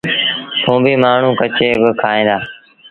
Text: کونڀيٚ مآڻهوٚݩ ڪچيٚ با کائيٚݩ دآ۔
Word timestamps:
کونڀيٚ 0.63 1.01
مآڻهوٚݩ 1.03 1.37
ڪچيٚ 1.39 1.79
با 1.81 1.91
کائيٚݩ 2.01 2.27
دآ۔ 2.27 2.37